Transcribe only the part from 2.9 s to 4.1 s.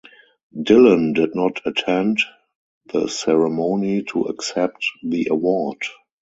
the ceremony